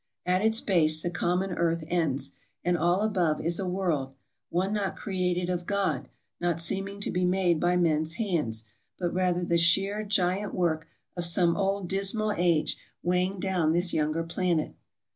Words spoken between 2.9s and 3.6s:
above is